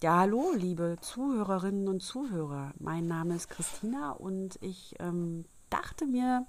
[0.00, 2.72] Ja, hallo, liebe Zuhörerinnen und Zuhörer.
[2.78, 6.46] Mein Name ist Christina und ich ähm, dachte mir,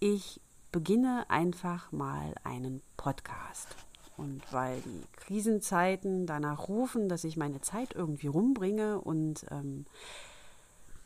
[0.00, 0.40] ich
[0.72, 3.76] beginne einfach mal einen Podcast.
[4.16, 9.84] Und weil die Krisenzeiten danach rufen, dass ich meine Zeit irgendwie rumbringe und ähm,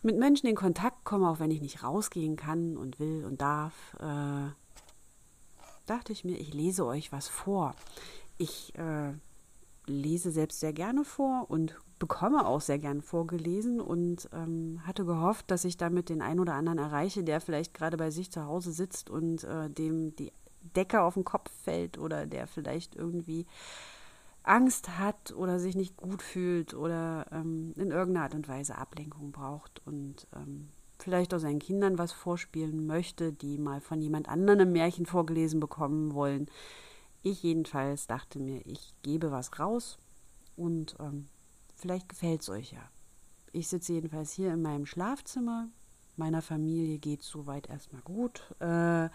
[0.02, 3.96] mit Menschen in Kontakt komme, auch wenn ich nicht rausgehen kann und will und darf,
[3.98, 4.52] äh,
[5.86, 7.74] dachte ich mir, ich lese euch was vor.
[8.36, 9.14] Ich äh,
[9.88, 15.50] lese selbst sehr gerne vor und bekomme auch sehr gern vorgelesen und ähm, hatte gehofft,
[15.50, 18.72] dass ich damit den einen oder anderen erreiche, der vielleicht gerade bei sich zu Hause
[18.72, 20.32] sitzt und äh, dem die
[20.76, 23.46] Decke auf den Kopf fällt oder der vielleicht irgendwie
[24.42, 29.32] Angst hat oder sich nicht gut fühlt oder ähm, in irgendeiner Art und Weise Ablenkung
[29.32, 34.60] braucht und ähm, vielleicht auch seinen Kindern was vorspielen möchte, die mal von jemand anderem
[34.60, 36.46] ein Märchen vorgelesen bekommen wollen.
[37.22, 39.98] Ich jedenfalls dachte mir, ich gebe was raus
[40.56, 41.28] und ähm,
[41.74, 42.90] vielleicht gefällt es euch ja.
[43.52, 45.68] Ich sitze jedenfalls hier in meinem Schlafzimmer.
[46.16, 48.42] Meiner Familie geht soweit erstmal gut.
[48.60, 49.08] Äh,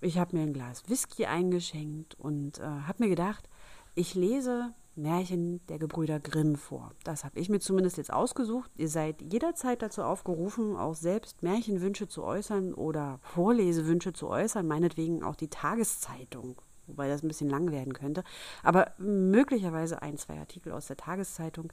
[0.00, 3.48] ich habe mir ein Glas Whisky eingeschenkt und äh, habe mir gedacht,
[3.94, 6.92] ich lese Märchen der Gebrüder Grimm vor.
[7.04, 8.70] Das habe ich mir zumindest jetzt ausgesucht.
[8.76, 15.22] Ihr seid jederzeit dazu aufgerufen, auch selbst Märchenwünsche zu äußern oder Vorlesewünsche zu äußern, meinetwegen
[15.22, 18.24] auch die Tageszeitung, wobei das ein bisschen lang werden könnte,
[18.62, 21.72] aber möglicherweise ein, zwei Artikel aus der Tageszeitung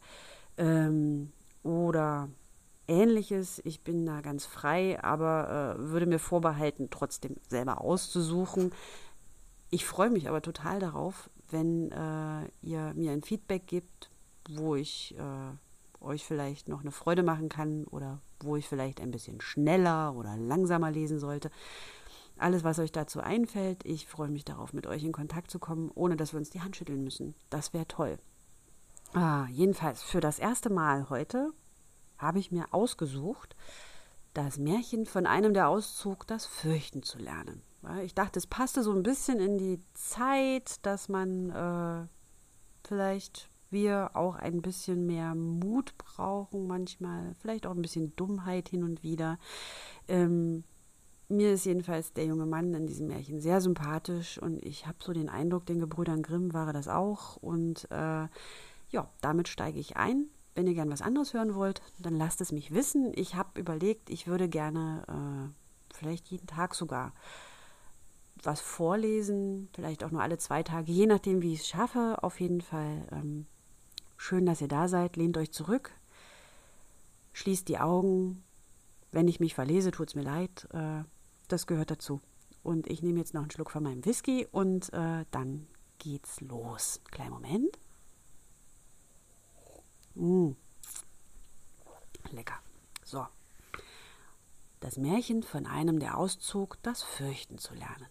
[0.57, 1.31] ähm,
[1.63, 2.29] oder
[2.87, 3.61] ähnliches.
[3.65, 8.71] Ich bin da ganz frei, aber äh, würde mir vorbehalten, trotzdem selber auszusuchen.
[9.71, 14.09] Ich freue mich aber total darauf, wenn äh, ihr mir ein Feedback gibt,
[14.49, 19.11] wo ich äh, euch vielleicht noch eine Freude machen kann oder wo ich vielleicht ein
[19.11, 21.49] bisschen schneller oder langsamer lesen sollte.
[22.37, 25.89] Alles, was euch dazu einfällt, ich freue mich darauf, mit euch in Kontakt zu kommen,
[25.95, 27.33] ohne dass wir uns die Hand schütteln müssen.
[27.49, 28.17] Das wäre toll.
[29.13, 31.53] Ah, jedenfalls, für das erste Mal heute
[32.17, 33.55] habe ich mir ausgesucht,
[34.33, 37.61] das Märchen von einem, der auszog, das Fürchten zu lernen.
[38.03, 42.07] Ich dachte, es passte so ein bisschen in die Zeit, dass man äh,
[42.87, 48.83] vielleicht wir auch ein bisschen mehr Mut brauchen manchmal, vielleicht auch ein bisschen Dummheit hin
[48.83, 49.37] und wieder.
[50.07, 50.63] Ähm,
[51.27, 55.11] mir ist jedenfalls der junge Mann in diesem Märchen sehr sympathisch und ich habe so
[55.11, 57.37] den Eindruck, den Gebrüdern Grimm war das auch.
[57.37, 58.27] Und äh,
[58.89, 60.27] ja, damit steige ich ein.
[60.53, 63.11] Wenn ihr gern was anderes hören wollt, dann lasst es mich wissen.
[63.15, 67.11] Ich habe überlegt, ich würde gerne äh, vielleicht jeden Tag sogar
[68.45, 72.17] was vorlesen, vielleicht auch nur alle zwei Tage, je nachdem, wie ich es schaffe.
[72.21, 73.45] Auf jeden Fall ähm,
[74.17, 75.15] schön, dass ihr da seid.
[75.15, 75.91] Lehnt euch zurück,
[77.33, 78.43] schließt die Augen.
[79.11, 80.67] Wenn ich mich verlese, tut es mir leid.
[80.73, 81.03] Äh,
[81.47, 82.21] das gehört dazu.
[82.63, 85.67] Und ich nehme jetzt noch einen Schluck von meinem Whisky und äh, dann
[85.99, 87.01] geht's los.
[87.11, 87.77] Kleinen Moment.
[90.15, 90.55] Mmh.
[92.31, 92.59] Lecker.
[93.03, 93.27] So.
[94.79, 98.07] Das Märchen von einem, der auszog, das Fürchten zu lernen.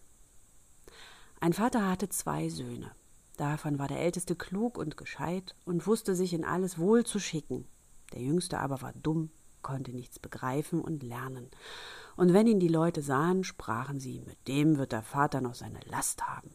[1.45, 2.89] Ein Vater hatte zwei Söhne.
[3.37, 7.67] Davon war der älteste klug und gescheit und wusste sich in alles wohl zu schicken.
[8.13, 9.29] Der jüngste aber war dumm,
[9.61, 11.51] konnte nichts begreifen und lernen.
[12.15, 15.81] Und wenn ihn die Leute sahen, sprachen sie, mit dem wird der Vater noch seine
[15.85, 16.49] Last haben.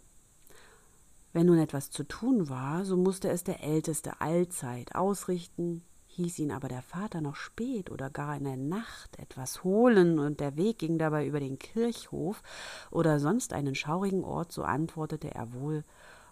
[1.32, 5.84] Wenn nun etwas zu tun war, so musste es der Älteste allzeit ausrichten,
[6.16, 10.40] hieß ihn aber der Vater noch spät oder gar in der Nacht etwas holen, und
[10.40, 12.42] der Weg ging dabei über den Kirchhof
[12.90, 15.84] oder sonst einen schaurigen Ort, so antwortete er wohl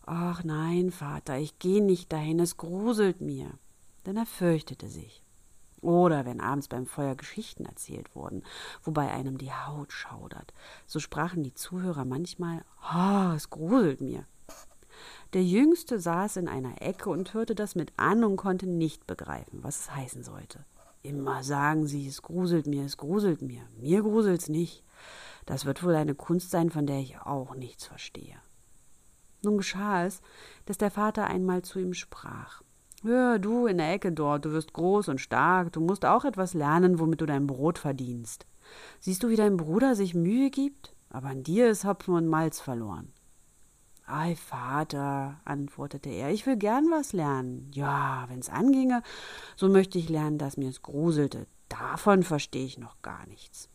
[0.05, 3.51] Ach nein, Vater, ich geh nicht dahin, es gruselt mir.
[4.07, 5.23] Denn er fürchtete sich.
[5.81, 8.43] Oder wenn abends beim Feuer Geschichten erzählt wurden,
[8.83, 10.53] wobei einem die Haut schaudert,
[10.87, 14.25] so sprachen die Zuhörer manchmal Ah, es gruselt mir.
[15.33, 19.63] Der Jüngste saß in einer Ecke und hörte das mit an und konnte nicht begreifen,
[19.63, 20.65] was es heißen sollte.
[21.03, 23.63] Immer sagen sie, es gruselt mir, es gruselt mir.
[23.77, 24.85] Mir gruselt's nicht.
[25.47, 28.37] Das wird wohl eine Kunst sein, von der ich auch nichts verstehe.
[29.43, 30.21] Nun geschah es,
[30.67, 32.63] dass der Vater einmal zu ihm sprach.
[33.03, 36.53] Hör, du in der Ecke dort, du wirst groß und stark, du musst auch etwas
[36.53, 38.47] lernen, womit du dein Brot verdienst.
[38.99, 40.95] Siehst du, wie dein Bruder sich Mühe gibt?
[41.09, 43.13] Aber an dir ist Hopfen und Malz verloren.
[44.11, 47.71] Ei, Vater, antwortete er, ich will gern was lernen.
[47.75, 49.03] Ja, wenn's anginge,
[49.55, 51.47] so möchte ich lernen, dass mir es gruselte.
[51.69, 53.69] Davon verstehe ich noch gar nichts.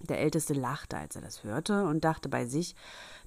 [0.00, 2.74] Der Älteste lachte, als er das hörte, und dachte bei sich,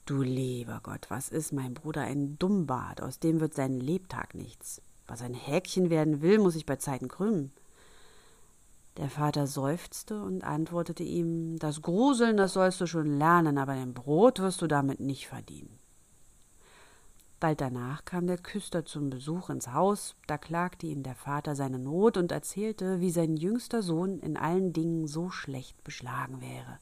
[0.06, 4.81] du lieber Gott, was ist mein Bruder ein Dummbart, aus dem wird sein Lebtag nichts.
[5.07, 7.53] Was ein Häkchen werden will, muss ich bei Zeiten krümmen.
[8.98, 13.94] Der Vater seufzte und antwortete ihm Das Gruseln, das sollst du schon lernen, aber dein
[13.94, 15.80] Brot wirst du damit nicht verdienen.
[17.40, 21.80] Bald danach kam der Küster zum Besuch ins Haus, da klagte ihm der Vater seine
[21.80, 26.78] Not und erzählte, wie sein jüngster Sohn in allen Dingen so schlecht beschlagen wäre.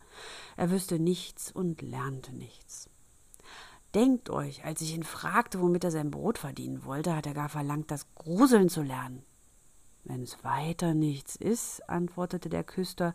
[0.58, 2.90] Er wüsste nichts und lernte nichts.
[3.96, 7.50] Denkt euch, als ich ihn fragte, womit er sein Brot verdienen wollte, hat er gar
[7.50, 9.24] verlangt, das Gruseln zu lernen.
[10.10, 13.14] Wenn es weiter nichts ist, antwortete der Küster,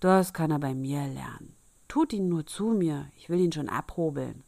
[0.00, 1.56] das kann er bei mir lernen.
[1.88, 4.44] Tut ihn nur zu mir, ich will ihn schon abhobeln.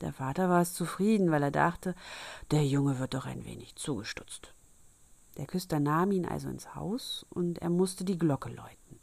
[0.00, 1.96] Der Vater war es zufrieden, weil er dachte,
[2.52, 4.54] der Junge wird doch ein wenig zugestutzt.
[5.38, 9.00] Der Küster nahm ihn also ins Haus und er musste die Glocke läuten.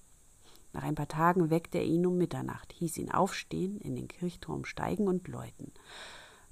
[0.72, 4.64] Nach ein paar Tagen weckte er ihn um Mitternacht, hieß ihn aufstehen, in den Kirchturm
[4.64, 5.74] steigen und läuten.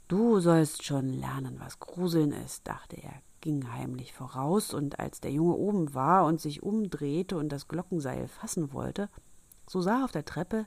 [0.10, 5.32] Du sollst schon lernen, was Gruseln ist, dachte er, ging heimlich voraus, und als der
[5.32, 9.10] Junge oben war und sich umdrehte und das Glockenseil fassen wollte,
[9.68, 10.66] so sah auf der Treppe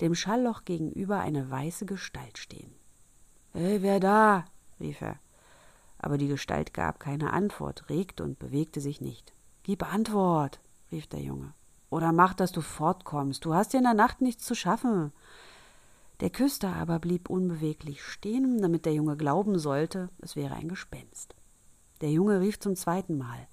[0.00, 2.72] dem Schallloch gegenüber eine weiße Gestalt stehen.
[3.52, 4.44] Hey, wer da?
[4.78, 5.18] rief er.
[5.98, 9.32] Aber die Gestalt gab keine Antwort, regte und bewegte sich nicht.
[9.62, 11.52] Gib Antwort, rief der Junge.
[11.90, 13.44] Oder mach, dass du fortkommst.
[13.44, 15.12] Du hast ja in der Nacht nichts zu schaffen.
[16.20, 21.34] Der Küster aber blieb unbeweglich stehen, damit der Junge glauben sollte, es wäre ein Gespenst.
[22.00, 23.48] Der Junge rief zum zweiten Mal.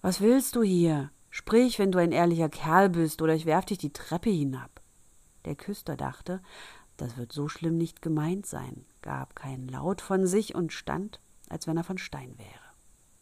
[0.00, 1.10] Was willst du hier?
[1.30, 4.80] Sprich, wenn du ein ehrlicher Kerl bist, oder ich werf dich die Treppe hinab.
[5.44, 6.40] Der Küster dachte,
[6.96, 11.66] das wird so schlimm nicht gemeint sein, gab keinen Laut von sich und stand, als
[11.66, 12.48] wenn er von Stein wäre.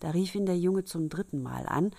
[0.00, 1.92] Da rief ihn der Junge zum dritten Mal an,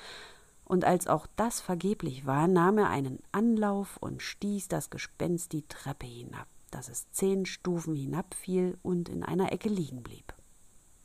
[0.65, 5.67] und als auch das vergeblich war, nahm er einen Anlauf und stieß das Gespenst die
[5.67, 10.33] Treppe hinab, dass es zehn Stufen hinabfiel und in einer Ecke liegen blieb.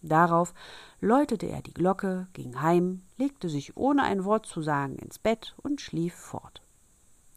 [0.02, 0.54] Darauf
[1.00, 5.54] läutete er die Glocke, ging heim, legte sich ohne ein Wort zu sagen ins Bett
[5.62, 6.62] und schlief fort.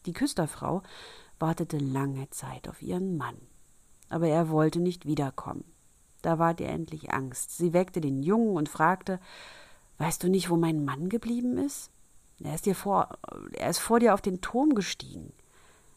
[0.06, 0.84] Die Küsterfrau
[1.40, 3.38] wartete lange Zeit auf ihren Mann.
[4.10, 5.64] Aber er wollte nicht wiederkommen.
[6.22, 7.58] Da ward ihr endlich Angst.
[7.58, 9.20] Sie weckte den Jungen und fragte
[9.98, 11.92] Weißt du nicht, wo mein Mann geblieben ist?
[12.44, 13.10] Er ist dir vor
[13.54, 15.32] er ist vor dir auf den Turm gestiegen.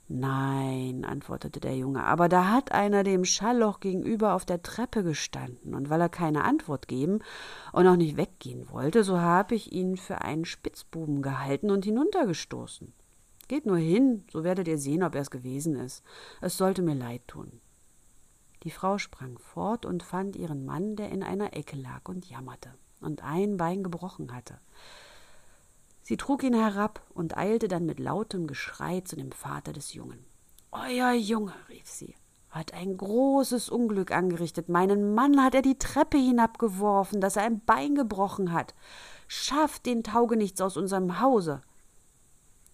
[0.06, 5.74] Nein, antwortete der Junge, aber da hat einer dem Schallloch gegenüber auf der Treppe gestanden,
[5.74, 7.20] und weil er keine Antwort geben
[7.72, 12.92] und auch nicht weggehen wollte, so habe ich ihn für einen Spitzbuben gehalten und hinuntergestoßen.
[13.48, 16.02] Geht nur hin, so werdet ihr sehen, ob er es gewesen ist.
[16.42, 17.60] Es sollte mir leid tun.
[18.62, 22.74] Die Frau sprang fort und fand ihren Mann, der in einer Ecke lag und jammerte
[23.00, 24.58] und ein Bein gebrochen hatte.
[26.04, 30.26] Sie trug ihn herab und eilte dann mit lautem Geschrei zu dem Vater des Jungen.
[30.70, 32.14] Euer Junge, rief sie,
[32.50, 34.68] hat ein großes Unglück angerichtet.
[34.68, 38.74] Meinen Mann hat er die Treppe hinabgeworfen, dass er ein Bein gebrochen hat.
[39.28, 41.62] Schafft den Taugenichts aus unserem Hause.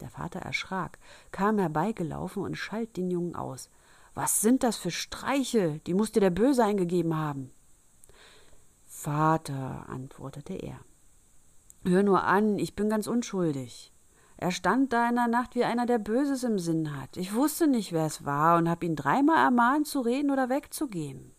[0.00, 0.98] Der Vater erschrak,
[1.30, 3.70] kam herbeigelaufen und schalt den Jungen aus.
[4.12, 5.78] Was sind das für Streiche?
[5.86, 7.52] Die muss dir der Böse eingegeben haben.
[8.86, 10.80] Vater, antwortete er,
[11.84, 13.92] hör nur an, ich bin ganz unschuldig.
[14.36, 17.16] Er stand da in der Nacht wie einer, der Böses im Sinn hat.
[17.16, 21.32] Ich wusste nicht, wer es war und hab ihn dreimal ermahnt, zu reden oder wegzugehen.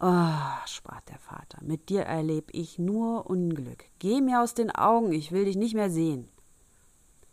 [0.00, 3.84] Oh, sprach der Vater, mit dir erleb ich nur Unglück.
[4.00, 6.28] Geh mir aus den Augen, ich will dich nicht mehr sehen.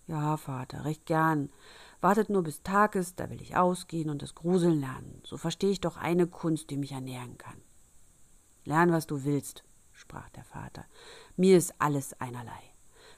[0.05, 1.49] Ja, Vater, recht gern.
[1.99, 5.21] Wartet nur bis Tag ist, da will ich ausgehen und das Gruseln lernen.
[5.25, 7.61] So verstehe ich doch eine Kunst, die mich ernähren kann.
[8.63, 9.63] Lern, was du willst,
[10.01, 10.85] sprach der Vater.
[11.37, 12.61] Mir ist alles einerlei.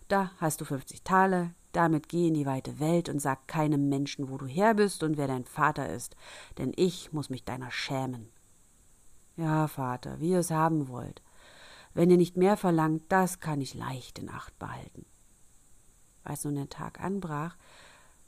[0.10, 4.30] Da hast du fünfzig Taler, damit geh in die weite Welt und sag keinem Menschen,
[4.30, 6.16] wo du her bist und wer dein Vater ist,
[6.58, 8.30] denn ich muss mich deiner schämen.
[9.38, 11.24] Ja, Vater, wie ihr es haben wollt.
[11.96, 15.06] Wenn ihr nicht mehr verlangt, das kann ich leicht in Acht behalten.
[16.24, 17.56] Als nun der Tag anbrach,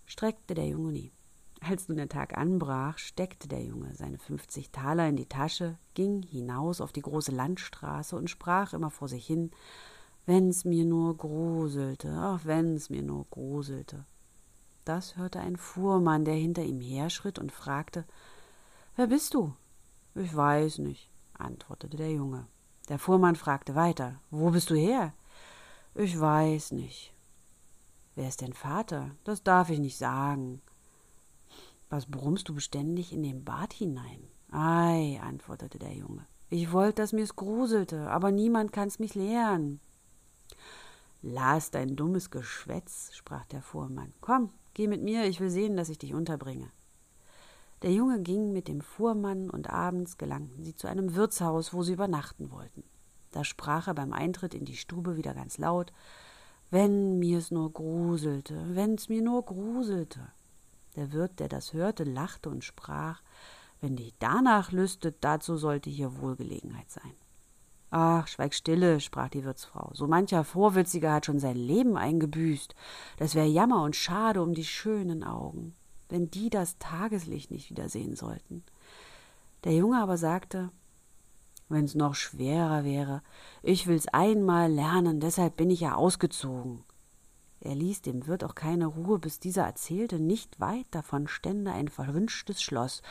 [0.05, 1.11] streckte der Junge nie.
[1.61, 6.21] Als nun der Tag anbrach, steckte der Junge seine fünfzig Taler in die Tasche, ging
[6.21, 9.51] hinaus auf die große Landstraße und sprach immer vor sich hin,
[10.25, 14.05] wenn's mir nur gruselte, ach, wenn's mir nur gruselte.
[14.83, 18.05] Das hörte ein Fuhrmann, der hinter ihm herschritt und fragte,
[18.95, 19.53] Wer bist du?
[20.13, 22.45] Ich weiß nicht, antwortete der Junge.
[22.87, 25.13] Der Fuhrmann fragte weiter, Wo bist du her?
[25.95, 27.15] Ich weiß nicht,
[28.15, 29.11] Wer ist dein Vater?
[29.23, 30.61] Das darf ich nicht sagen.
[31.89, 34.27] Was brummst du beständig in den Bad hinein?
[34.51, 36.25] Ei, antwortete der Junge.
[36.49, 39.79] Ich wollte, dass mir's gruselte, aber niemand kann's mich lehren.
[41.21, 44.13] Las dein dummes Geschwätz, sprach der Fuhrmann.
[44.21, 46.69] Komm, geh mit mir, ich will sehen, dass ich dich unterbringe.
[47.81, 51.93] Der Junge ging mit dem Fuhrmann und abends gelangten sie zu einem Wirtshaus, wo sie
[51.93, 52.83] übernachten wollten.
[53.31, 55.91] Da sprach er beim Eintritt in die Stube wieder ganz laut
[56.71, 60.19] wenn mir's nur gruselte, wenn's mir nur gruselte.
[60.95, 63.21] Der Wirt, der das hörte, lachte und sprach
[63.81, 67.13] Wenn dich danach lüstet, dazu sollte hier Wohlgelegenheit sein.
[67.91, 69.91] Ach, schweig stille, sprach die Wirtsfrau.
[69.93, 72.75] So mancher Vorwitziger hat schon sein Leben eingebüßt.
[73.17, 75.75] Das wäre Jammer und schade um die schönen Augen,
[76.09, 78.63] wenn die das Tageslicht nicht wiedersehen sollten.
[79.63, 80.71] Der Junge aber sagte,
[81.69, 83.21] wenn's noch schwerer wäre,
[83.63, 86.83] ich will's einmal lernen, deshalb bin ich ja ausgezogen.
[87.65, 91.89] Er ließ dem Wirt auch keine Ruhe, bis dieser erzählte, nicht weit davon stände ein
[91.89, 93.01] verwünschtes Schloss,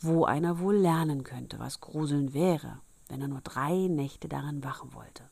[0.00, 2.80] wo einer wohl lernen könnte, was Gruseln wäre
[3.12, 5.24] wenn er nur drei Nächte darin wachen wollte.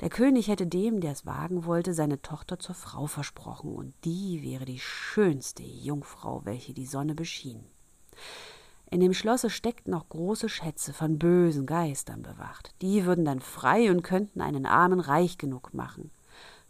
[0.00, 4.42] Der König hätte dem, der es wagen wollte, seine Tochter zur Frau versprochen, und die
[4.42, 7.64] wäre die schönste Jungfrau, welche die Sonne beschien.
[8.90, 12.74] In dem Schlosse steckten noch große Schätze von bösen Geistern bewacht.
[12.80, 16.10] Die würden dann frei und könnten einen Armen reich genug machen.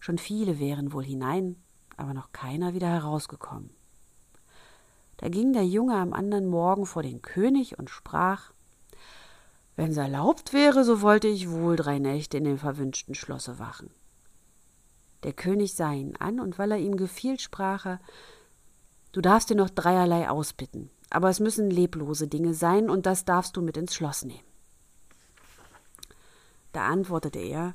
[0.05, 1.57] Schon viele wären wohl hinein,
[1.97, 3.71] aber noch keiner wieder herausgekommen.
[5.17, 8.53] Da ging der Junge am anderen Morgen vor den König und sprach
[9.77, 13.89] Wenn's erlaubt wäre, so wollte ich wohl drei Nächte in dem verwünschten Schlosse wachen.
[15.23, 18.01] Der König sah ihn an, und weil er ihm gefiel, sprach er
[19.13, 23.57] Du darfst dir noch dreierlei ausbitten, aber es müssen leblose Dinge sein, und das darfst
[23.57, 24.45] du mit ins Schloss nehmen.
[26.73, 27.73] Da antwortete er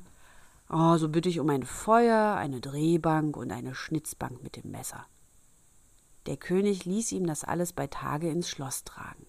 [0.72, 5.04] Oh, so bitte ich um ein Feuer, eine Drehbank und eine Schnitzbank mit dem Messer.
[6.26, 9.26] Der König ließ ihm das alles bei Tage ins Schloss tragen.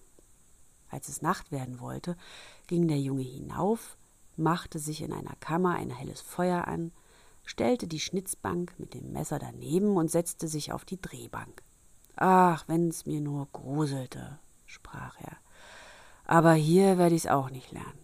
[0.88, 2.16] Als es Nacht werden wollte,
[2.68, 3.96] ging der Junge hinauf,
[4.36, 6.92] machte sich in einer Kammer ein helles Feuer an,
[7.44, 11.64] stellte die Schnitzbank mit dem Messer daneben und setzte sich auf die Drehbank.
[12.14, 15.38] Ach, wenn's mir nur gruselte, sprach er.
[16.24, 17.98] Aber hier werde ich's auch nicht lernen.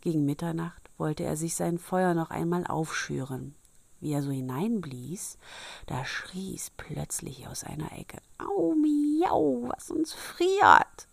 [0.00, 3.54] Gegen Mitternacht wollte er sich sein Feuer noch einmal aufschüren.
[4.00, 5.38] Wie er so hineinblies,
[5.86, 8.18] da schrie's plötzlich aus einer Ecke.
[8.38, 11.06] Au, miau, was uns friert!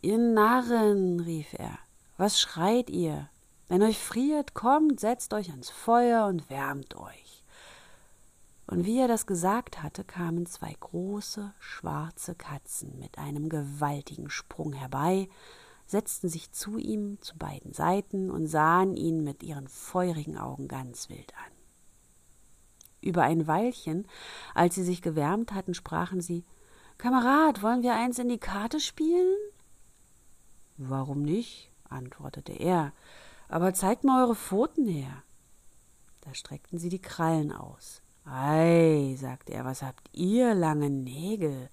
[0.00, 1.76] Ihr Narren, rief er,
[2.16, 3.28] was schreit ihr?
[3.66, 7.44] Wenn euch friert, kommt, setzt euch ans Feuer und wärmt euch.
[8.68, 14.72] Und wie er das gesagt hatte, kamen zwei große, schwarze Katzen mit einem gewaltigen Sprung
[14.72, 15.28] herbei,
[15.88, 21.08] setzten sich zu ihm zu beiden Seiten und sahen ihn mit ihren feurigen Augen ganz
[21.08, 21.52] wild an.
[23.00, 24.06] Über ein Weilchen,
[24.54, 26.44] als sie sich gewärmt hatten, sprachen sie
[26.98, 29.34] Kamerad, wollen wir eins in die Karte spielen?
[30.76, 31.70] Warum nicht?
[31.88, 32.92] antwortete er.
[33.48, 35.22] Aber zeigt mal eure Pfoten her.
[36.20, 38.02] Da streckten sie die Krallen aus.
[38.26, 41.70] Ei, sagte er, was habt ihr lange Nägel?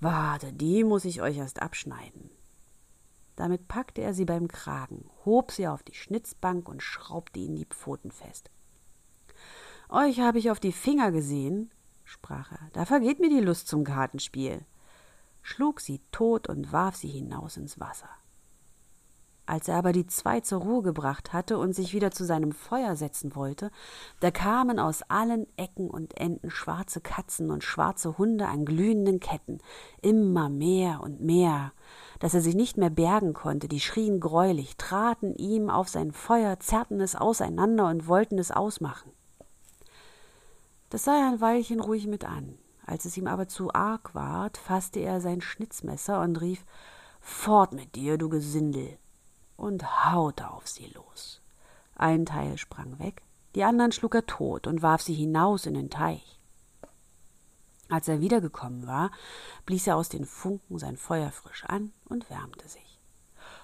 [0.00, 2.30] Warte, die muss ich euch erst abschneiden.
[3.42, 7.64] Damit packte er sie beim Kragen, hob sie auf die Schnitzbank und schraubte ihnen die
[7.64, 8.52] Pfoten fest.
[9.88, 11.72] Euch habe ich auf die Finger gesehen,
[12.04, 14.64] sprach er, da vergeht mir die Lust zum Kartenspiel,
[15.42, 18.10] schlug sie tot und warf sie hinaus ins Wasser.
[19.44, 22.94] Als er aber die zwei zur Ruhe gebracht hatte und sich wieder zu seinem Feuer
[22.94, 23.72] setzen wollte,
[24.20, 29.58] da kamen aus allen Ecken und Enden schwarze Katzen und schwarze Hunde an glühenden Ketten,
[30.00, 31.72] immer mehr und mehr,
[32.20, 36.60] dass er sich nicht mehr bergen konnte, die schrien greulich, traten ihm auf sein Feuer,
[36.60, 39.10] zerrten es auseinander und wollten es ausmachen.
[40.88, 42.58] Das sah er ein Weilchen ruhig mit an.
[42.86, 46.64] Als es ihm aber zu arg ward, fasste er sein Schnitzmesser und rief
[47.20, 48.98] Fort mit dir, du Gesindel
[49.62, 51.40] und haute auf sie los.
[51.94, 53.22] Ein Teil sprang weg,
[53.54, 56.40] die anderen schlug er tot und warf sie hinaus in den Teich.
[57.88, 59.10] Als er wiedergekommen war,
[59.66, 63.00] blies er aus den Funken sein Feuer frisch an und wärmte sich.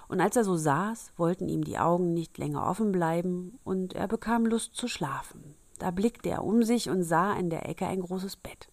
[0.06, 4.06] Und als er so saß, wollten ihm die Augen nicht länger offen bleiben, und er
[4.06, 5.54] bekam Lust zu schlafen.
[5.78, 8.68] Da blickte er um sich und sah in der Ecke ein großes Bett.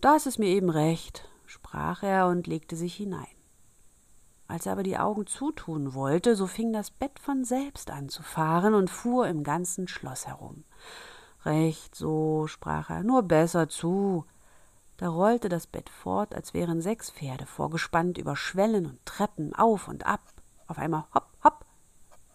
[0.00, 3.26] Das ist mir eben recht, sprach er und legte sich hinein.
[4.52, 8.22] Als er aber die Augen zutun wollte, so fing das Bett von selbst an zu
[8.22, 10.64] fahren und fuhr im ganzen Schloss herum.
[11.46, 14.26] Recht so, sprach er, nur besser zu.
[14.98, 19.88] Da rollte das Bett fort, als wären sechs Pferde vorgespannt über Schwellen und Treppen auf
[19.88, 20.20] und ab.
[20.66, 21.64] Auf einmal hopp, hopp,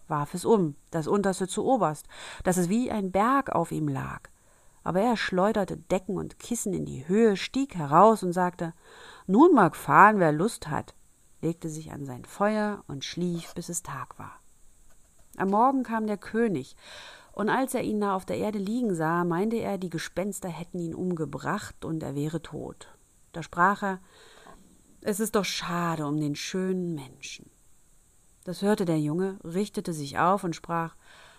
[0.08, 2.08] warf es um, das unterste zu oberst,
[2.42, 4.22] dass es wie ein Berg auf ihm lag.
[4.82, 8.74] Aber er schleuderte Decken und Kissen in die Höhe, stieg heraus und sagte
[9.28, 10.96] Nun mag fahren, wer Lust hat
[11.40, 14.40] legte sich an sein Feuer und schlief, bis es Tag war.
[15.36, 16.76] Am Morgen kam der König,
[17.32, 20.80] und als er ihn da auf der Erde liegen sah, meinte er, die Gespenster hätten
[20.80, 22.88] ihn umgebracht und er wäre tot.
[23.32, 24.00] Da sprach er,
[25.02, 27.48] es ist doch schade um den schönen Menschen.
[28.42, 30.96] Das hörte der Junge, richtete sich auf und sprach,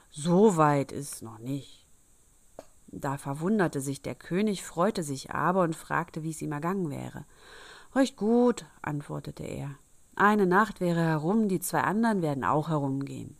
[0.10, 1.86] so weit ist's noch nicht.
[2.88, 7.26] Da verwunderte sich der König, freute sich aber und fragte, wie es ihm ergangen wäre.
[7.94, 9.76] Recht gut, antwortete er.
[10.20, 13.38] Eine Nacht wäre herum, die zwei anderen werden auch herumgehen.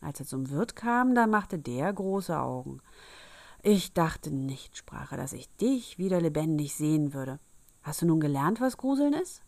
[0.00, 2.82] Als er zum Wirt kam, da machte der große Augen.
[3.62, 7.38] Ich dachte nicht, sprach er, dass ich dich wieder lebendig sehen würde.
[7.84, 9.42] Hast du nun gelernt, was Gruseln ist?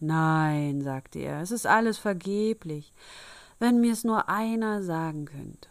[0.00, 2.94] Nein, sagte er, es ist alles vergeblich,
[3.58, 5.68] wenn mir's nur einer sagen könnte.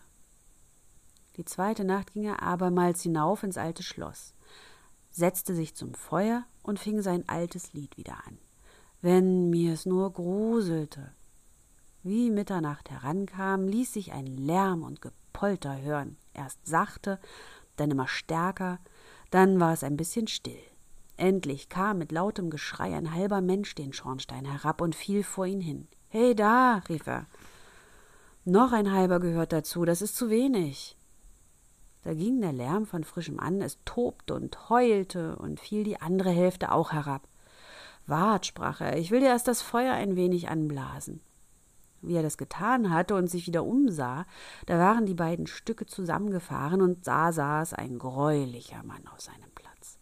[1.37, 4.35] Die zweite Nacht ging er abermals hinauf ins alte Schloss,
[5.09, 8.37] setzte sich zum Feuer und fing sein altes Lied wieder an.
[9.01, 11.11] Wenn mir's nur gruselte.
[12.03, 17.19] Wie Mitternacht herankam, ließ sich ein Lärm und Gepolter hören, erst sachte,
[17.75, 18.79] dann immer stärker,
[19.29, 20.59] dann war es ein bisschen still.
[21.15, 25.61] Endlich kam mit lautem Geschrei ein halber Mensch den Schornstein herab und fiel vor ihn
[25.61, 25.87] hin.
[26.09, 27.25] Hey da, rief er.
[28.45, 30.95] Noch ein halber gehört dazu, das ist zu wenig.
[32.03, 36.29] Da ging der Lärm von frischem an, es tobte und heulte und fiel die andere
[36.29, 37.27] Hälfte auch herab.
[38.07, 41.21] Wart, sprach er, ich will dir erst das Feuer ein wenig anblasen.
[42.01, 44.25] Wie er das getan hatte und sich wieder umsah,
[44.65, 49.99] da waren die beiden Stücke zusammengefahren und da saß ein greulicher Mann auf seinem Platz.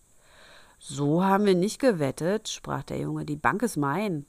[0.77, 4.25] So haben wir nicht gewettet, sprach der Junge, die Bank ist mein.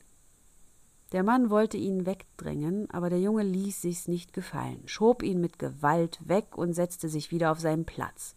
[1.13, 5.59] Der Mann wollte ihn wegdrängen, aber der Junge ließ sich's nicht gefallen, schob ihn mit
[5.59, 8.37] Gewalt weg und setzte sich wieder auf seinen Platz.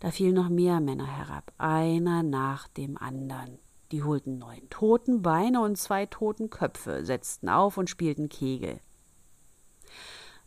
[0.00, 3.58] Da fielen noch mehr Männer herab, einer nach dem andern.
[3.92, 8.80] Die holten neun Totenbeine und zwei Totenköpfe, setzten auf und spielten Kegel.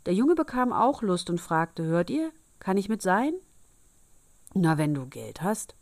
[0.07, 3.35] Der Junge bekam auch Lust und fragte: Hört ihr, kann ich mit sein?
[4.55, 5.75] Na, wenn du Geld hast.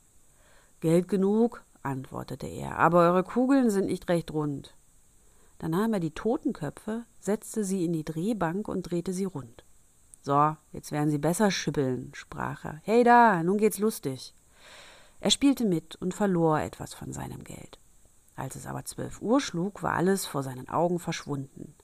[0.82, 4.76] Geld genug, antwortete er, aber eure Kugeln sind nicht recht rund.
[5.60, 9.64] Dann nahm er die Totenköpfe, setzte sie in die Drehbank und drehte sie rund.
[10.22, 12.82] So, jetzt werden sie besser schibbeln, sprach er.
[12.84, 14.34] Hey da, nun geht's lustig.
[15.24, 17.80] Er spielte mit und verlor etwas von seinem Geld.
[18.36, 21.76] Als es aber zwölf Uhr schlug, war alles vor seinen Augen verschwunden.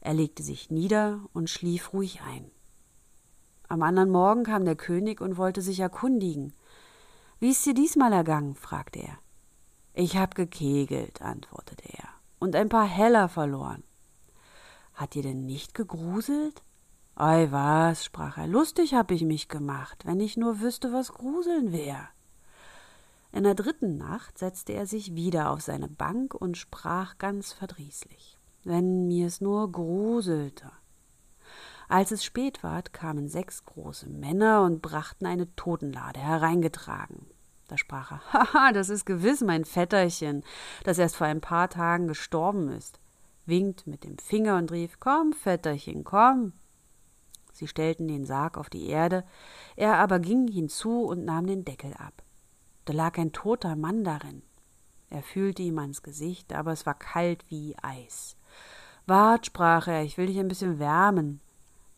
[0.00, 2.50] Er legte sich nieder und schlief ruhig ein.
[3.68, 6.54] Am anderen Morgen kam der König und wollte sich erkundigen.
[7.38, 8.54] Wie ist dir diesmal ergangen?
[8.54, 9.18] fragte er.
[9.92, 13.84] Ich hab gekegelt, antwortete er und ein paar Heller verloren.
[14.94, 16.62] Hat dir denn nicht gegruselt?
[17.14, 21.72] Ei was, sprach er, lustig hab ich mich gemacht, wenn ich nur wüsste, was Gruseln
[21.72, 22.08] wär.
[23.32, 28.38] In der dritten Nacht setzte er sich wieder auf seine Bank und sprach ganz verdrießlich,
[28.64, 30.72] wenn mir's nur gruselte.
[31.88, 37.26] Als es spät ward, kamen sechs große Männer und brachten eine Totenlade hereingetragen.
[37.68, 40.42] Da sprach er, haha, das ist gewiss mein Vetterchen,
[40.82, 42.98] das erst vor ein paar Tagen gestorben ist,
[43.46, 46.52] winkt mit dem Finger und rief, komm, Vetterchen, komm.
[47.52, 49.24] Sie stellten den Sarg auf die Erde,
[49.76, 52.22] er aber ging hinzu und nahm den Deckel ab.
[52.90, 54.42] Da lag ein toter Mann darin.
[55.10, 58.34] Er fühlte ihm ans Gesicht, aber es war kalt wie Eis.
[59.06, 61.40] Wart, sprach er, ich will dich ein bisschen wärmen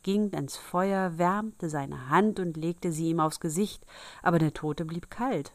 [0.02, 3.86] ging ans Feuer, wärmte seine Hand und legte sie ihm aufs Gesicht,
[4.22, 5.54] aber der Tote blieb kalt.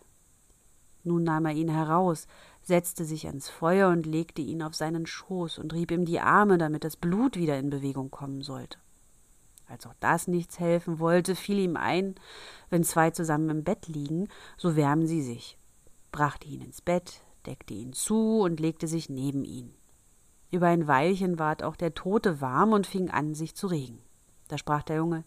[1.04, 2.26] Nun nahm er ihn heraus,
[2.64, 6.58] setzte sich ans Feuer und legte ihn auf seinen Schoß und rieb ihm die Arme,
[6.58, 8.80] damit das Blut wieder in Bewegung kommen sollte.
[9.68, 12.16] Als auch das nichts helfen wollte, fiel ihm ein,
[12.70, 15.58] wenn zwei zusammen im Bett liegen, so wärmen sie sich,
[16.12, 19.74] brachte ihn ins Bett, deckte ihn zu und legte sich neben ihn.
[20.52, 24.00] Über ein Weilchen ward auch der Tote warm und fing an, sich zu regen.
[24.48, 25.26] Da sprach der Junge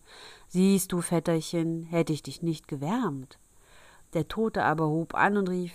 [0.48, 3.38] Siehst du, Vetterchen, hätte ich dich nicht gewärmt.
[4.14, 5.72] Der Tote aber hob an und rief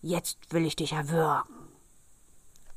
[0.00, 1.54] Jetzt will ich dich erwürgen.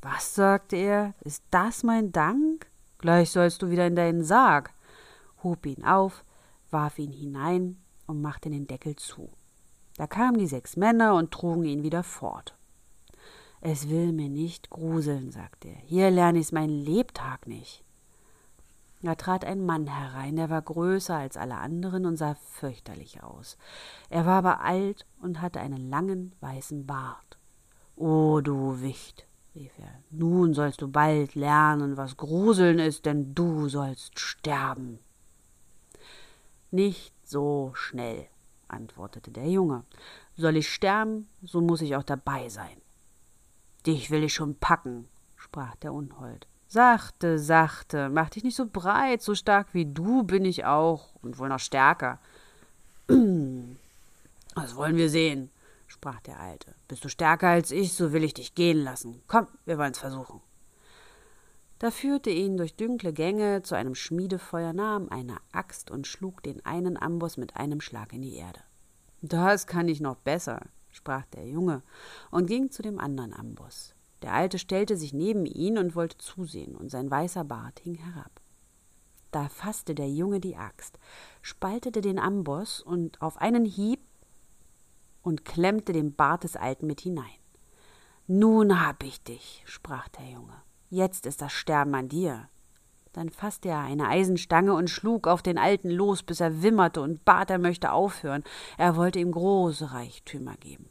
[0.02, 2.67] Was, sagte er, ist das mein Dank?
[2.99, 4.73] Gleich sollst du wieder in deinen Sarg,
[5.43, 6.23] hob ihn auf,
[6.71, 9.30] warf ihn hinein und machte den Deckel zu.
[9.97, 12.56] Da kamen die sechs Männer und trugen ihn wieder fort.
[13.62, 15.80] Es will mir nicht gruseln, sagte er.
[15.84, 17.84] Hier lerne ich's mein Lebtag nicht.
[19.02, 23.58] Da trat ein Mann herein, der war größer als alle anderen und sah fürchterlich aus.
[24.10, 27.38] Er war aber alt und hatte einen langen weißen Bart.
[27.95, 29.25] O du Wicht,
[29.56, 34.99] rief er, nun sollst du bald lernen, was Gruseln ist, denn du sollst sterben.
[36.71, 38.27] Nicht so schnell,
[38.67, 39.84] antwortete der Junge.
[40.38, 42.77] Soll ich sterben, so muss ich auch dabei sein.
[43.86, 46.47] Dich will ich schon packen, sprach der Unhold.
[46.67, 51.39] Sachte, sachte, mach dich nicht so breit, so stark wie du bin ich auch und
[51.39, 52.19] wohl noch stärker.
[54.55, 55.51] Das wollen wir sehen,
[55.88, 56.75] sprach der Alte.
[56.89, 59.21] Bist du stärker als ich, so will ich dich gehen lassen.
[59.27, 60.41] Komm, wir wollen's versuchen.
[61.80, 66.65] Da führte ihn durch dunkle Gänge zu einem Schmiedefeuer, nahm eine Axt und schlug den
[66.65, 68.60] einen Amboss mit einem Schlag in die Erde.
[69.22, 70.62] Das kann ich noch besser,
[70.92, 71.82] sprach der Junge
[72.32, 73.96] und ging zu dem anderen Amboss.
[74.22, 78.42] Der Alte stellte sich neben ihn und wollte zusehen, und sein weißer Bart hing herab.
[79.32, 81.00] Da fasste der Junge die Axt,
[81.42, 84.02] spaltete den Amboss und auf einen Hieb
[85.22, 87.26] und klemmte den Bart des Alten mit hinein.
[88.28, 90.62] Nun hab ich dich, sprach der Junge.
[90.89, 92.49] Jetzt ist das Sterben an dir.
[93.13, 97.25] Dann fasste er eine Eisenstange und schlug auf den Alten los, bis er wimmerte und
[97.25, 98.43] bat, er möchte aufhören.
[98.78, 100.89] Er wollte ihm große Reichtümer geben.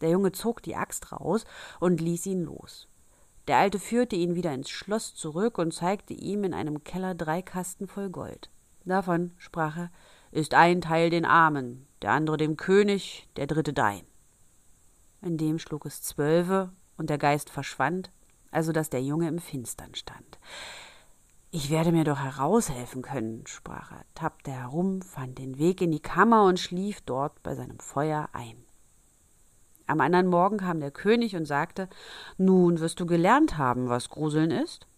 [0.00, 1.44] Der Junge zog die Axt raus
[1.80, 2.88] und ließ ihn los.
[3.48, 7.40] Der Alte führte ihn wieder ins Schloss zurück und zeigte ihm in einem Keller drei
[7.42, 8.50] Kasten voll Gold.
[8.84, 9.90] Davon, sprach er,
[10.30, 14.02] ist ein Teil den Armen, der andere dem König, der dritte dein.
[15.22, 18.10] In dem schlug es zwölfe, und der Geist verschwand,
[18.58, 20.40] also dass der Junge im Finstern stand.
[21.52, 26.02] Ich werde mir doch heraushelfen können, sprach er, tappte herum, fand den Weg in die
[26.02, 28.56] Kammer und schlief dort bei seinem Feuer ein.
[29.86, 31.88] Am anderen Morgen kam der König und sagte
[32.36, 34.88] Nun wirst du gelernt haben, was Gruseln ist?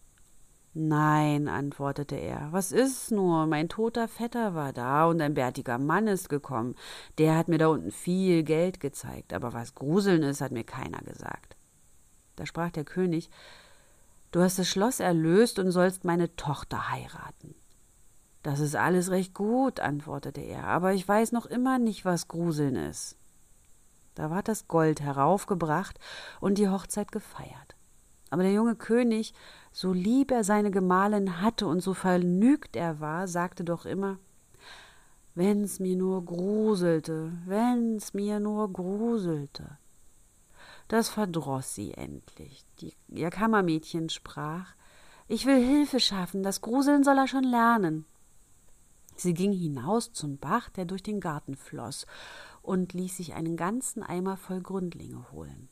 [0.72, 3.46] Nein, antwortete er, was ist's nur?
[3.46, 6.76] Mein toter Vetter war da und ein bärtiger Mann ist gekommen.
[7.18, 11.02] Der hat mir da unten viel Geld gezeigt, aber was Gruseln ist, hat mir keiner
[11.02, 11.56] gesagt.
[12.36, 13.30] Da sprach der König
[14.30, 17.54] Du hast das Schloss erlöst und sollst meine Tochter heiraten.
[18.42, 22.76] Das ist alles recht gut, antwortete er, aber ich weiß noch immer nicht, was Gruseln
[22.76, 23.16] ist.
[24.14, 25.98] Da ward das Gold heraufgebracht
[26.40, 27.76] und die Hochzeit gefeiert.
[28.30, 29.34] Aber der junge König,
[29.72, 34.18] so lieb er seine Gemahlin hatte und so vergnügt er war, sagte doch immer
[35.34, 39.78] Wenn's mir nur gruselte, wenn's mir nur gruselte.
[40.90, 42.64] Das verdroß sie endlich.
[42.80, 44.74] Die, ihr Kammermädchen sprach
[45.28, 48.06] Ich will Hilfe schaffen, das Gruseln soll er schon lernen.
[49.14, 52.06] Sie ging hinaus zum Bach, der durch den Garten floß,
[52.60, 55.68] und ließ sich einen ganzen Eimer voll Gründlinge holen.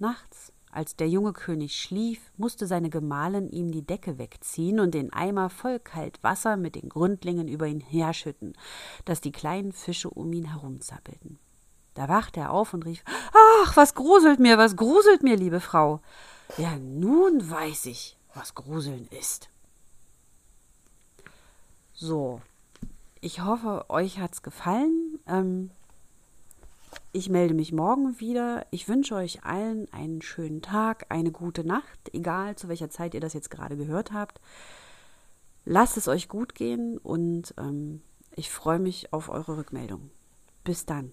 [0.00, 5.12] Nachts, als der junge König schlief, musste seine Gemahlin ihm die Decke wegziehen und den
[5.12, 8.54] Eimer voll kalt Wasser mit den Gründlingen über ihn herschütten,
[9.04, 11.38] dass die kleinen Fische um ihn herumzappelten.
[11.94, 13.02] Da wachte er auf und rief
[13.62, 16.00] Ach, was gruselt mir, was gruselt mir, liebe Frau.
[16.56, 19.48] Ja, nun weiß ich, was Gruseln ist.
[21.92, 22.40] So,
[23.20, 25.18] ich hoffe, euch hat's gefallen.
[25.26, 25.70] Ähm,
[27.12, 28.66] ich melde mich morgen wieder.
[28.70, 33.20] Ich wünsche euch allen einen schönen Tag, eine gute Nacht, egal zu welcher Zeit ihr
[33.20, 34.40] das jetzt gerade gehört habt.
[35.64, 38.00] Lasst es euch gut gehen und ähm,
[38.34, 40.10] ich freue mich auf eure Rückmeldung.
[40.64, 41.12] Bis dann